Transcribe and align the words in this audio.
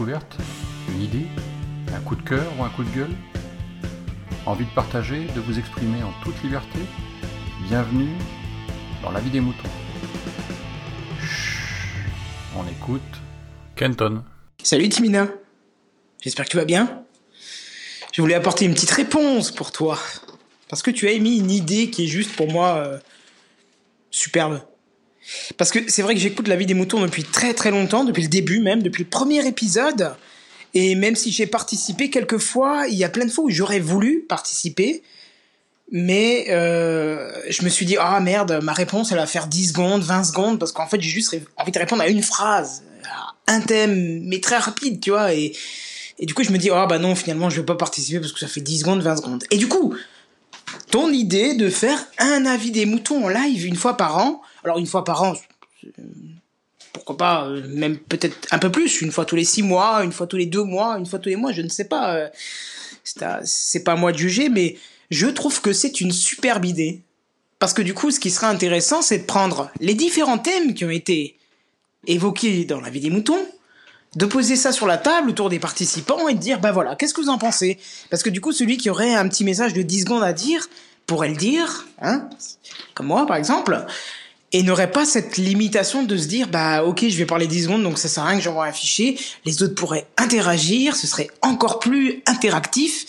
Une 0.00 1.02
idée 1.02 1.26
Un 1.92 1.98
coup 2.00 2.14
de 2.14 2.22
cœur 2.22 2.46
ou 2.56 2.62
un 2.62 2.68
coup 2.68 2.84
de 2.84 2.90
gueule 2.90 3.14
Envie 4.46 4.64
de 4.64 4.70
partager, 4.70 5.26
de 5.34 5.40
vous 5.40 5.58
exprimer 5.58 6.04
en 6.04 6.12
toute 6.22 6.40
liberté 6.44 6.78
Bienvenue 7.66 8.12
dans 9.02 9.10
la 9.10 9.18
vie 9.18 9.30
des 9.30 9.40
moutons. 9.40 9.68
On 12.56 12.62
écoute 12.68 13.02
Kenton. 13.74 14.22
Salut 14.62 14.88
Timina. 14.88 15.28
J'espère 16.22 16.44
que 16.44 16.50
tu 16.50 16.56
vas 16.58 16.64
bien. 16.64 17.02
Je 18.12 18.22
voulais 18.22 18.34
apporter 18.34 18.66
une 18.66 18.74
petite 18.74 18.90
réponse 18.92 19.50
pour 19.50 19.72
toi. 19.72 19.98
Parce 20.68 20.82
que 20.82 20.92
tu 20.92 21.08
as 21.08 21.12
émis 21.12 21.38
une 21.38 21.50
idée 21.50 21.90
qui 21.90 22.04
est 22.04 22.08
juste 22.08 22.36
pour 22.36 22.52
moi 22.52 22.76
euh, 22.76 22.98
superbe. 24.12 24.60
Parce 25.56 25.70
que 25.70 25.78
c'est 25.88 26.02
vrai 26.02 26.14
que 26.14 26.20
j'écoute 26.20 26.48
la 26.48 26.56
vie 26.56 26.66
des 26.66 26.74
moutons 26.74 27.00
depuis 27.00 27.24
très 27.24 27.54
très 27.54 27.70
longtemps, 27.70 28.04
depuis 28.04 28.22
le 28.22 28.28
début 28.28 28.60
même, 28.60 28.82
depuis 28.82 29.04
le 29.04 29.08
premier 29.08 29.46
épisode. 29.46 30.14
Et 30.74 30.94
même 30.94 31.16
si 31.16 31.32
j'ai 31.32 31.46
participé 31.46 32.10
quelques 32.10 32.38
fois, 32.38 32.86
il 32.88 32.96
y 32.96 33.04
a 33.04 33.08
plein 33.08 33.24
de 33.24 33.30
fois 33.30 33.44
où 33.44 33.50
j'aurais 33.50 33.80
voulu 33.80 34.24
participer. 34.28 35.02
Mais 35.90 36.46
euh, 36.50 37.32
je 37.48 37.62
me 37.64 37.70
suis 37.70 37.86
dit, 37.86 37.96
ah 37.98 38.20
merde, 38.20 38.60
ma 38.62 38.74
réponse, 38.74 39.10
elle 39.10 39.18
va 39.18 39.26
faire 39.26 39.46
10 39.46 39.68
secondes, 39.68 40.02
20 40.02 40.24
secondes, 40.24 40.58
parce 40.58 40.72
qu'en 40.72 40.86
fait, 40.86 41.00
j'ai 41.00 41.10
juste 41.10 41.34
envie 41.56 41.72
de 41.72 41.78
répondre 41.78 42.02
à 42.02 42.08
une 42.08 42.22
phrase, 42.22 42.82
à 43.06 43.54
un 43.54 43.60
thème, 43.60 44.20
mais 44.24 44.40
très 44.40 44.58
rapide, 44.58 45.00
tu 45.00 45.10
vois. 45.10 45.32
Et, 45.32 45.54
du 46.20 46.34
coup, 46.34 46.44
je 46.44 46.50
me 46.50 46.58
dis, 46.58 46.68
ah 46.70 46.86
bah 46.86 46.98
non, 46.98 47.14
finalement, 47.14 47.48
je 47.48 47.60
vais 47.60 47.66
pas 47.66 47.76
participer 47.76 48.20
parce 48.20 48.32
que 48.32 48.40
ça 48.40 48.48
fait 48.48 48.60
10 48.60 48.80
secondes, 48.80 49.00
20 49.00 49.16
secondes. 49.16 49.44
Et 49.50 49.56
du 49.56 49.68
coup, 49.68 49.94
ton 50.90 51.10
idée 51.12 51.54
de 51.54 51.68
faire 51.70 52.06
un 52.18 52.46
avis 52.46 52.70
des 52.70 52.86
moutons 52.86 53.24
en 53.24 53.28
live 53.28 53.66
une 53.66 53.76
fois 53.76 53.96
par 53.96 54.18
an, 54.18 54.42
alors 54.64 54.78
une 54.78 54.86
fois 54.86 55.04
par 55.04 55.22
an, 55.22 55.34
pourquoi 56.92 57.16
pas, 57.16 57.46
euh, 57.46 57.62
même 57.68 57.98
peut-être 57.98 58.48
un 58.50 58.58
peu 58.58 58.70
plus, 58.70 59.00
une 59.00 59.12
fois 59.12 59.24
tous 59.24 59.36
les 59.36 59.44
six 59.44 59.62
mois, 59.62 60.04
une 60.04 60.12
fois 60.12 60.26
tous 60.26 60.36
les 60.36 60.46
deux 60.46 60.64
mois, 60.64 60.98
une 60.98 61.06
fois 61.06 61.18
tous 61.18 61.28
les 61.28 61.36
mois, 61.36 61.52
je 61.52 61.62
ne 61.62 61.68
sais 61.68 61.84
pas. 61.86 62.14
euh, 62.14 62.28
C'est 63.44 63.84
pas 63.84 63.92
à 63.92 63.96
moi 63.96 64.12
de 64.12 64.18
juger, 64.18 64.48
mais 64.48 64.76
je 65.10 65.26
trouve 65.26 65.60
que 65.60 65.72
c'est 65.72 66.00
une 66.00 66.12
superbe 66.12 66.64
idée. 66.64 67.00
Parce 67.58 67.72
que 67.72 67.82
du 67.82 67.94
coup, 67.94 68.10
ce 68.10 68.20
qui 68.20 68.30
serait 68.30 68.46
intéressant, 68.46 69.02
c'est 69.02 69.18
de 69.18 69.24
prendre 69.24 69.70
les 69.80 69.94
différents 69.94 70.38
thèmes 70.38 70.74
qui 70.74 70.84
ont 70.84 70.90
été 70.90 71.36
évoqués 72.06 72.64
dans 72.64 72.80
la 72.80 72.90
vie 72.90 73.00
des 73.00 73.10
moutons, 73.10 73.44
de 74.16 74.26
poser 74.26 74.56
ça 74.56 74.72
sur 74.72 74.86
la 74.86 74.98
table 74.98 75.30
autour 75.30 75.50
des 75.50 75.58
participants 75.58 76.28
et 76.28 76.34
de 76.34 76.38
dire, 76.38 76.60
bah 76.60 76.72
voilà, 76.72 76.96
qu'est-ce 76.96 77.14
que 77.14 77.20
vous 77.20 77.28
en 77.28 77.38
pensez? 77.38 77.78
Parce 78.10 78.22
que 78.22 78.30
du 78.30 78.40
coup, 78.40 78.52
celui 78.52 78.76
qui 78.76 78.90
aurait 78.90 79.14
un 79.14 79.28
petit 79.28 79.44
message 79.44 79.74
de 79.74 79.82
10 79.82 80.02
secondes 80.02 80.22
à 80.22 80.32
dire, 80.32 80.66
pourrait 81.06 81.28
le 81.28 81.36
dire, 81.36 81.86
hein, 82.00 82.28
comme 82.94 83.06
moi 83.06 83.26
par 83.26 83.36
exemple, 83.36 83.84
et 84.52 84.62
n'aurait 84.62 84.90
pas 84.90 85.04
cette 85.04 85.36
limitation 85.36 86.02
de 86.04 86.16
se 86.16 86.26
dire, 86.26 86.48
bah 86.48 86.84
ok, 86.84 87.06
je 87.08 87.16
vais 87.16 87.26
parler 87.26 87.46
10 87.46 87.64
secondes, 87.64 87.82
donc 87.82 87.98
ça 87.98 88.08
sert 88.08 88.24
à 88.24 88.28
rien 88.28 88.38
que 88.38 88.44
j'envoie 88.44 88.66
un 88.66 88.72
fichier, 88.72 89.18
les 89.44 89.62
autres 89.62 89.74
pourraient 89.74 90.06
interagir, 90.16 90.96
ce 90.96 91.06
serait 91.06 91.28
encore 91.42 91.78
plus 91.78 92.22
interactif, 92.26 93.06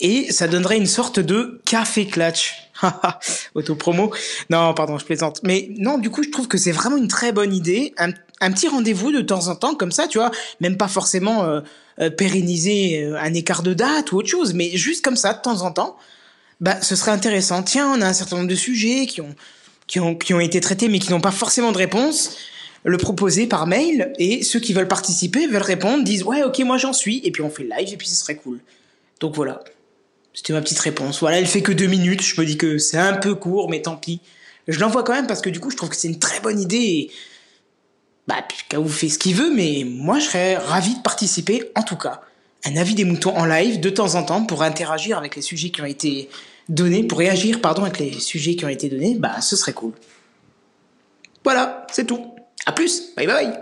et 0.00 0.32
ça 0.32 0.48
donnerait 0.48 0.76
une 0.76 0.86
sorte 0.86 1.20
de 1.20 1.60
café 1.64 2.06
clutch. 2.06 2.68
Autopromo. 3.54 4.12
Non, 4.50 4.72
pardon, 4.74 4.98
je 4.98 5.04
plaisante. 5.04 5.40
Mais 5.42 5.70
non, 5.78 5.98
du 5.98 6.10
coup, 6.10 6.22
je 6.22 6.30
trouve 6.30 6.48
que 6.48 6.58
c'est 6.58 6.72
vraiment 6.72 6.96
une 6.96 7.08
très 7.08 7.32
bonne 7.32 7.54
idée. 7.54 7.94
Un, 7.98 8.52
petit 8.52 8.68
rendez-vous 8.68 9.10
de 9.10 9.20
temps 9.20 9.48
en 9.48 9.56
temps, 9.56 9.74
comme 9.74 9.92
ça, 9.92 10.06
tu 10.06 10.18
vois. 10.18 10.30
Même 10.60 10.76
pas 10.76 10.88
forcément 10.88 11.44
euh, 11.44 11.60
euh, 12.00 12.10
pérenniser 12.10 13.02
euh, 13.02 13.18
un 13.18 13.34
écart 13.34 13.62
de 13.62 13.74
date 13.74 14.12
ou 14.12 14.18
autre 14.18 14.28
chose, 14.28 14.54
mais 14.54 14.76
juste 14.76 15.04
comme 15.04 15.16
ça, 15.16 15.34
de 15.34 15.40
temps 15.40 15.62
en 15.62 15.72
temps. 15.72 15.96
Bah, 16.60 16.80
ce 16.80 16.94
serait 16.94 17.10
intéressant. 17.10 17.62
Tiens, 17.62 17.92
on 17.94 18.00
a 18.00 18.06
un 18.06 18.12
certain 18.12 18.36
nombre 18.36 18.48
de 18.48 18.54
sujets 18.54 19.06
qui 19.06 19.20
ont, 19.20 19.34
qui 19.86 19.98
ont, 20.00 20.14
qui 20.14 20.34
ont 20.34 20.40
été 20.40 20.60
traités, 20.60 20.88
mais 20.88 21.00
qui 21.00 21.10
n'ont 21.10 21.20
pas 21.20 21.32
forcément 21.32 21.72
de 21.72 21.78
réponse. 21.78 22.36
Le 22.84 22.96
proposer 22.96 23.48
par 23.48 23.66
mail, 23.66 24.12
et 24.18 24.44
ceux 24.44 24.60
qui 24.60 24.72
veulent 24.72 24.88
participer 24.88 25.48
veulent 25.48 25.62
répondre, 25.62 26.04
disent 26.04 26.22
ouais, 26.22 26.44
ok, 26.44 26.60
moi 26.60 26.78
j'en 26.78 26.92
suis, 26.92 27.20
et 27.24 27.32
puis 27.32 27.42
on 27.42 27.50
fait 27.50 27.64
live, 27.64 27.92
et 27.92 27.96
puis 27.96 28.06
ce 28.06 28.14
serait 28.14 28.36
cool. 28.36 28.60
Donc 29.20 29.34
voilà. 29.34 29.60
C'était 30.38 30.52
ma 30.52 30.60
petite 30.60 30.78
réponse. 30.78 31.18
Voilà, 31.18 31.40
elle 31.40 31.48
fait 31.48 31.62
que 31.62 31.72
deux 31.72 31.88
minutes. 31.88 32.22
Je 32.22 32.40
me 32.40 32.46
dis 32.46 32.56
que 32.56 32.78
c'est 32.78 32.96
un 32.96 33.14
peu 33.14 33.34
court, 33.34 33.68
mais 33.68 33.82
tant 33.82 33.96
pis. 33.96 34.20
Je 34.68 34.78
l'envoie 34.78 35.02
quand 35.02 35.12
même 35.12 35.26
parce 35.26 35.40
que 35.40 35.50
du 35.50 35.58
coup, 35.58 35.72
je 35.72 35.76
trouve 35.76 35.88
que 35.88 35.96
c'est 35.96 36.06
une 36.06 36.20
très 36.20 36.38
bonne 36.38 36.60
idée. 36.60 36.76
Et... 36.76 37.10
Bah, 38.28 38.36
vous 38.74 38.88
fait 38.88 39.08
ce 39.08 39.18
qu'il 39.18 39.34
veut, 39.34 39.52
mais 39.52 39.82
moi, 39.84 40.20
je 40.20 40.26
serais 40.26 40.56
ravi 40.56 40.94
de 40.94 41.00
participer, 41.00 41.72
en 41.74 41.82
tout 41.82 41.96
cas. 41.96 42.20
Un 42.64 42.76
avis 42.76 42.94
des 42.94 43.04
moutons 43.04 43.36
en 43.36 43.46
live, 43.46 43.80
de 43.80 43.90
temps 43.90 44.14
en 44.14 44.22
temps, 44.22 44.44
pour 44.44 44.62
interagir 44.62 45.18
avec 45.18 45.34
les 45.34 45.42
sujets 45.42 45.70
qui 45.70 45.82
ont 45.82 45.86
été 45.86 46.28
donnés, 46.68 47.02
pour 47.02 47.18
réagir, 47.18 47.60
pardon, 47.60 47.82
avec 47.82 47.98
les 47.98 48.12
sujets 48.20 48.54
qui 48.54 48.64
ont 48.64 48.68
été 48.68 48.88
donnés, 48.88 49.16
bah, 49.16 49.40
ce 49.40 49.56
serait 49.56 49.72
cool. 49.72 49.94
Voilà, 51.42 51.84
c'est 51.90 52.06
tout. 52.06 52.32
À 52.64 52.70
plus. 52.70 53.12
Bye 53.16 53.26
bye. 53.26 53.52